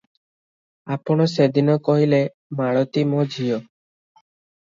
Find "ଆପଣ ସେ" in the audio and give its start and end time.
0.95-1.45